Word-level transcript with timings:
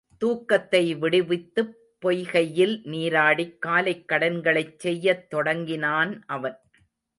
தூக்கத்தை 0.17 0.95
விடுத்துப் 0.95 1.75
பொய்கையில் 2.01 2.75
நீராடிக் 2.85 3.57
காலைக் 3.59 4.05
கடன்களைச் 4.09 4.79
செய்யத் 4.79 5.29
தொடங்கினான் 5.29 6.23
அவன். 6.27 6.57